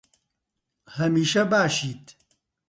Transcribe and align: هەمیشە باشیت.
هەمیشە 0.97 1.43
باشیت. 1.51 2.05